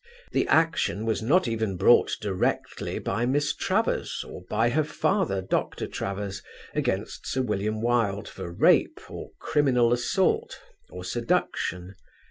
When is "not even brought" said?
1.21-2.13